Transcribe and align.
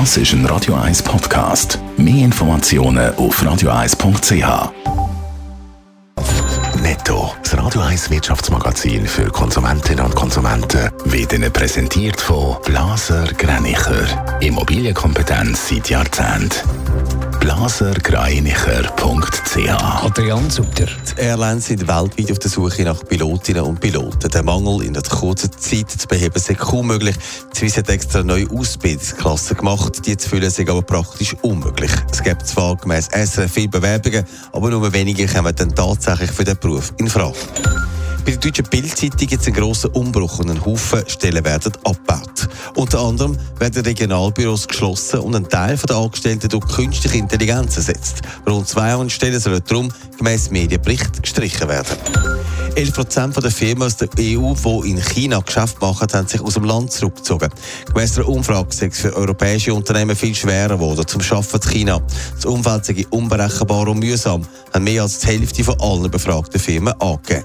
Das 0.00 0.16
ist 0.16 0.32
ein 0.32 0.44
Radio 0.46 0.74
1 0.74 1.04
Podcast. 1.04 1.78
Mehr 1.96 2.24
Informationen 2.24 3.14
auf 3.14 3.40
radio1.ch. 3.40 4.72
Netto, 6.82 7.32
das 7.40 7.56
Radio 7.56 7.80
1 7.80 8.10
Wirtschaftsmagazin 8.10 9.06
für 9.06 9.26
Konsumentinnen 9.26 10.04
und 10.04 10.16
Konsumenten, 10.16 10.90
wird 11.04 11.32
Ihnen 11.32 11.52
präsentiert 11.52 12.20
von 12.20 12.56
Blaser 12.64 13.22
Greinicher. 13.38 14.40
Immobilienkompetenz 14.40 15.68
seit 15.68 15.88
Jahrzehnten 15.88 16.83
blasergreinicher.ch 17.44 19.68
Adrian 20.02 20.48
Sutter. 20.48 20.86
Die 20.86 21.20
Airlines 21.20 21.66
sind 21.66 21.86
weltweit 21.86 22.32
auf 22.32 22.38
der 22.38 22.50
Suche 22.50 22.84
nach 22.84 23.04
Pilotinnen 23.04 23.64
und 23.64 23.80
Piloten. 23.80 24.30
Der 24.30 24.42
Mangel 24.42 24.82
in 24.82 24.94
der 24.94 25.02
kurzen 25.02 25.52
Zeit 25.52 25.90
zu 25.90 26.08
beheben 26.08 26.36
ist 26.36 26.48
kaum 26.56 26.86
möglich. 26.86 27.16
Swiss 27.54 27.76
hat 27.76 27.90
extra 27.90 28.22
neue 28.22 28.50
Ausbildungsklassen 28.50 29.58
gemacht. 29.58 30.06
Die 30.06 30.16
zu 30.16 30.30
füllen 30.30 30.48
sind 30.48 30.70
aber 30.70 30.80
praktisch 30.80 31.36
unmöglich. 31.42 31.92
Es 32.10 32.22
gibt 32.22 32.46
zwar 32.46 32.76
gemäss 32.76 33.08
SRF 33.08 33.52
viele 33.52 33.68
Bewerbungen, 33.68 34.24
aber 34.52 34.70
nur 34.70 34.90
wenige 34.94 35.26
kommen 35.26 35.54
dann 35.54 35.74
tatsächlich 35.74 36.30
für 36.30 36.44
den 36.44 36.56
Beruf 36.56 36.94
in 36.96 37.10
Frage. 37.10 37.36
Bei 38.24 38.30
der 38.30 38.40
deutschen 38.40 38.64
Bildzeitung 38.70 39.28
gibt 39.28 39.42
es 39.42 39.46
einen 39.46 39.56
grossen 39.56 39.90
Umbruch 39.90 40.38
und 40.38 40.48
ein 40.48 40.64
Haufen 40.64 41.06
Stellen 41.06 41.44
werden 41.44 41.72
abgebaut. 41.84 42.48
Unter 42.74 43.00
anderem 43.00 43.36
werden 43.58 43.84
Regionalbüros 43.84 44.66
geschlossen 44.66 45.20
und 45.20 45.36
ein 45.36 45.46
Teil 45.46 45.76
der 45.76 45.96
Angestellten 45.96 46.48
durch 46.48 46.66
künstliche 46.68 47.18
Intelligenz 47.18 47.76
ersetzt. 47.76 48.22
Rund 48.48 48.66
200 48.66 49.12
Stellen 49.12 49.38
sollen 49.38 49.62
darum 49.68 49.92
gemäss 50.16 50.50
Medienbericht 50.50 51.22
gestrichen 51.22 51.68
werden. 51.68 51.98
11 52.76 52.94
Prozent 52.94 53.36
der 53.44 53.50
Firmen 53.50 53.82
aus 53.82 53.98
der 53.98 54.08
EU, 54.18 54.54
die 54.54 54.90
in 54.90 55.02
China 55.02 55.40
Geschäft 55.40 55.80
machen, 55.82 56.08
haben 56.10 56.26
sich 56.26 56.40
aus 56.40 56.54
dem 56.54 56.64
Land 56.64 56.92
zurückgezogen. 56.92 57.50
Gemäss 57.86 58.14
der 58.14 58.26
Umfrage 58.26 58.70
ist 58.70 58.82
es 58.82 58.98
für 59.00 59.14
europäische 59.14 59.74
Unternehmen 59.74 60.16
viel 60.16 60.34
schwerer 60.34 60.76
geworden 60.76 61.06
zum 61.06 61.20
Arbeiten 61.20 61.56
in 61.56 61.70
China. 61.70 62.00
Das 62.34 62.46
Umfeld 62.46 62.86
sei 62.86 63.06
unberechenbar 63.10 63.86
und 63.86 63.98
mühsam, 63.98 64.46
haben 64.72 64.84
mehr 64.84 65.02
als 65.02 65.18
die 65.18 65.26
Hälfte 65.26 65.62
von 65.62 65.78
allen 65.78 66.10
befragten 66.10 66.58
Firmen 66.58 66.98
angegeben. 67.00 67.44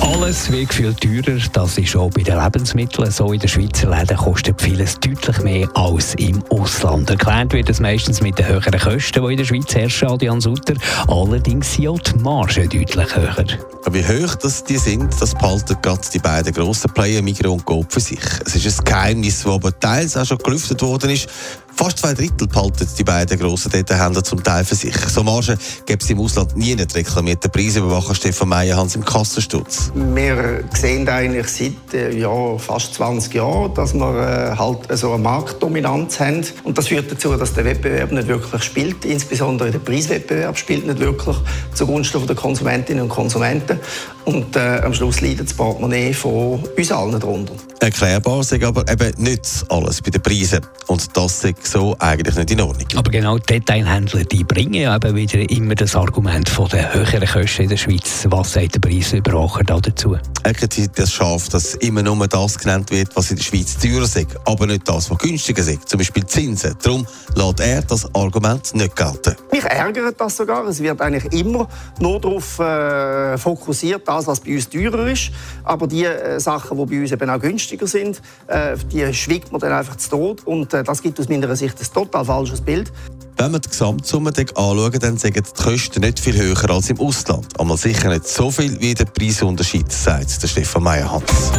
Alles 0.00 0.50
wird 0.50 0.72
viel 0.72 0.94
teurer. 0.94 1.38
Das 1.52 1.78
ist 1.78 1.96
auch 1.96 2.10
bei 2.10 2.22
den 2.22 2.42
Lebensmitteln 2.42 3.10
so. 3.10 3.32
In 3.32 3.40
den 3.40 3.48
Schweizer 3.48 3.90
Läden 3.90 4.16
kostet 4.16 4.60
vieles 4.60 4.98
deutlich 5.00 5.40
mehr 5.42 5.68
als 5.74 6.14
im 6.14 6.42
Ausland. 6.50 7.10
Erklärt 7.10 7.52
wird 7.52 7.70
es 7.70 7.80
meistens 7.80 8.20
mit 8.20 8.38
den 8.38 8.46
höheren 8.46 8.78
Kosten, 8.78 9.22
die 9.24 9.32
in 9.32 9.36
der 9.38 9.44
Schweiz 9.44 9.74
herrschen, 9.74 10.08
Adrian 10.08 10.40
Sutter. 10.40 10.74
Allerdings 11.08 11.74
sind 11.74 11.88
auch 11.88 11.98
die 11.98 12.18
Margen 12.18 12.68
deutlich 12.68 13.16
höher. 13.16 13.46
Wie 13.90 14.04
hoch 14.04 14.34
das 14.36 14.62
die 14.64 14.76
sind, 14.76 15.20
das 15.20 15.34
behalten 15.34 15.76
gerade 15.80 16.00
die 16.12 16.18
beiden 16.18 16.52
grossen 16.52 16.92
Player 16.92 17.22
Migros 17.22 17.52
und 17.52 17.64
Coop 17.64 17.92
für 17.92 18.00
sich. 18.00 18.20
Es 18.44 18.54
ist 18.54 18.80
ein 18.80 18.84
Geheimnis, 18.84 19.42
das 19.42 19.52
aber 19.52 19.78
teils 19.78 20.16
auch 20.16 20.26
schon 20.26 20.38
gelüftet 20.38 20.82
worden 20.82 21.10
ist. 21.10 21.28
Fast 21.74 21.98
zwei 21.98 22.12
Drittel 22.14 22.46
behalten 22.46 22.86
die 22.98 23.04
beiden 23.04 23.38
grossen 23.38 23.70
Detailhändler 23.70 24.22
zum 24.22 24.42
Teil 24.42 24.64
für 24.64 24.74
sich. 24.74 24.94
So 25.08 25.22
Margen 25.22 25.56
gibt 25.86 26.02
es 26.02 26.10
im 26.10 26.20
Ausland 26.20 26.56
nie 26.56 26.74
nicht 26.74 26.94
reklamierte 26.94 27.48
Preisüberwacher 27.48 28.14
Stefan 28.14 28.50
Meyerhans 28.50 28.96
im 28.96 29.04
Kassensturz. 29.04 29.90
Wir 29.94 30.64
sehen 30.74 31.08
eigentlich 31.08 31.48
seit 31.48 31.94
äh, 31.94 32.16
ja, 32.18 32.58
fast 32.58 32.94
20 32.94 33.34
Jahren, 33.34 33.74
dass 33.74 33.94
wir 33.94 34.52
äh, 34.52 34.56
halt 34.56 34.98
so 34.98 35.12
eine 35.12 35.22
Marktdominanz 35.22 36.20
haben. 36.20 36.44
Und 36.64 36.76
das 36.76 36.88
führt 36.88 37.10
dazu, 37.10 37.34
dass 37.36 37.54
der 37.54 37.64
Wettbewerb 37.64 38.12
nicht 38.12 38.28
wirklich 38.28 38.62
spielt. 38.62 39.04
Insbesondere 39.04 39.70
der 39.70 39.78
Preiswettbewerb 39.78 40.58
spielt 40.58 40.86
nicht 40.86 40.98
wirklich 40.98 41.36
zugunsten 41.74 42.26
der 42.26 42.36
Konsumentinnen 42.36 43.04
und 43.04 43.08
Konsumenten. 43.08 43.80
Und 44.24 44.54
äh, 44.56 44.80
am 44.84 44.92
Schluss 44.92 45.20
leidet 45.20 45.48
das 45.48 45.54
Portemonnaie 45.54 46.12
von 46.12 46.62
uns 46.76 46.92
allen 46.92 47.18
darunter. 47.18 47.54
Erklärbar 47.80 48.40
ist 48.40 48.52
aber 48.52 48.84
eben 48.90 49.22
nicht 49.22 49.64
alles 49.70 50.02
bei 50.02 50.10
den 50.10 50.20
Preisen. 50.20 50.60
Und 50.86 51.16
das 51.16 51.44
ist 51.44 51.44
so 51.66 51.96
eigentlich 51.98 52.36
nicht 52.36 52.50
in 52.50 52.60
Ordnung. 52.60 52.86
Aber 52.96 53.10
genau 53.10 53.38
die 53.38 53.54
Detailhändler 53.54 54.24
die 54.24 54.44
bringen 54.44 54.74
ja 54.74 54.96
eben 54.96 55.14
wieder 55.16 55.50
immer 55.50 55.74
das 55.74 55.94
Argument 55.94 56.48
von 56.48 56.68
den 56.68 56.92
höheren 56.92 57.26
Kosten 57.26 57.62
in 57.62 57.68
der 57.68 57.76
Schweiz. 57.76 58.26
Was 58.28 58.52
sagt 58.52 58.74
der 58.74 58.80
Preisüberwacher 58.80 59.64
da 59.64 59.80
dazu? 59.80 60.16
Er 60.42 60.54
kritisiert 60.54 60.98
das 60.98 61.12
scharf, 61.12 61.48
dass 61.48 61.74
immer 61.74 62.02
nur 62.02 62.26
das 62.26 62.58
genannt 62.58 62.90
wird, 62.90 63.14
was 63.16 63.30
in 63.30 63.36
der 63.36 63.44
Schweiz 63.44 63.76
teurer 63.78 64.04
ist, 64.04 64.26
aber 64.44 64.66
nicht 64.66 64.88
das, 64.88 65.10
was 65.10 65.18
günstiger 65.18 65.60
ist. 65.60 65.88
Zum 65.88 65.98
Beispiel 65.98 66.24
Zinsen. 66.26 66.74
Darum 66.82 67.06
lässt 67.34 67.60
er 67.60 67.82
das 67.82 68.14
Argument 68.14 68.74
nicht 68.74 68.96
gelten. 68.96 69.36
Mich 69.52 69.64
ärgert 69.64 70.20
das 70.20 70.36
sogar. 70.36 70.66
Es 70.66 70.80
wird 70.80 71.00
eigentlich 71.00 71.32
immer 71.32 71.68
nur 71.98 72.20
darauf 72.20 72.58
äh, 72.58 73.36
fokussiert, 73.38 74.06
das, 74.06 74.26
was 74.26 74.40
bei 74.40 74.54
uns 74.54 74.68
teurer 74.68 75.06
ist. 75.08 75.30
Aber 75.64 75.86
die 75.86 76.04
äh, 76.04 76.38
Sachen, 76.40 76.78
die 76.78 76.84
bei 76.86 77.00
uns 77.00 77.12
eben 77.12 77.30
auch 77.30 77.40
günstiger 77.40 77.86
sind, 77.86 78.20
äh, 78.46 78.76
die 78.92 79.12
schwiegt 79.12 79.52
man 79.52 79.60
dann 79.60 79.72
einfach 79.72 79.96
zu 79.96 80.10
Tod. 80.10 80.46
Und 80.46 80.72
äh, 80.74 80.82
das 80.82 81.02
gibt 81.02 81.20
aus 81.20 81.28
meiner 81.28 81.49
Sicht 81.56 81.80
ein 81.80 81.86
total 81.92 82.24
falsches 82.24 82.60
Bild. 82.60 82.92
Wenn 83.36 83.52
wir 83.52 83.58
die 83.58 83.70
Gesamtsumme 83.70 84.30
anschauen, 84.30 84.98
dann 85.00 85.16
sind 85.16 85.34
die 85.34 85.62
Kosten 85.62 86.00
nicht 86.00 86.20
viel 86.20 86.36
höher 86.36 86.70
als 86.70 86.90
im 86.90 87.00
Ausland. 87.00 87.46
Aber 87.58 87.76
sicher 87.76 88.10
nicht 88.10 88.28
so 88.28 88.50
viel 88.50 88.78
wie 88.80 88.92
der 88.92 89.06
Preisunterschied, 89.06 89.90
sagt 89.90 90.42
der 90.42 90.46
Stefan 90.48 90.82
Meyerhans. 90.82 91.50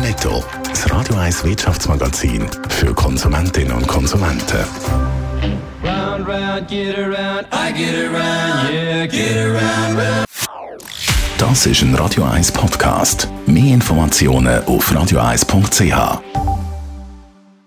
Netto, 0.00 0.44
das 0.68 0.88
Radio 0.92 1.16
1 1.16 1.44
Wirtschaftsmagazin 1.44 2.46
für 2.68 2.94
Konsumentinnen 2.94 3.72
und 3.72 3.88
Konsumenten. 3.88 4.64
Round, 5.82 6.28
round, 6.28 6.68
get 6.68 6.96
around, 6.96 7.46
I 7.52 7.72
get 7.72 7.94
around, 7.96 8.72
yeah, 8.72 9.06
get 9.06 9.36
around, 9.36 9.98
round. 9.98 10.24
Das 11.38 11.66
ist 11.66 11.82
ein 11.82 11.94
Radio 11.96 12.22
1 12.24 12.52
Podcast. 12.52 13.28
Mehr 13.46 13.74
Informationen 13.74 14.64
auf 14.66 14.90
radio1.ch. 14.92 16.53